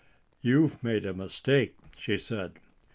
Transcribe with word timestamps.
"You've 0.41 0.83
made 0.83 1.05
a 1.05 1.13
mistake," 1.13 1.75
she 1.95 2.17
said. 2.17 2.53